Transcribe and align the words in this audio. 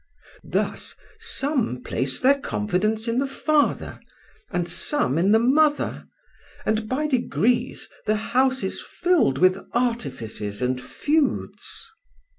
Thus, 0.49 0.95
some 1.19 1.83
place 1.83 2.19
their 2.19 2.39
confidence 2.39 3.07
in 3.07 3.19
the 3.19 3.27
father 3.27 3.99
and 4.49 4.67
some 4.67 5.15
in 5.19 5.31
the 5.31 5.37
mother, 5.37 6.07
and 6.65 6.89
by 6.89 7.05
degrees 7.05 7.87
the 8.07 8.15
house 8.15 8.63
is 8.63 8.81
filled 8.81 9.37
with 9.37 9.63
artifices 9.73 10.59
and 10.59 10.81
feuds. 10.81 11.91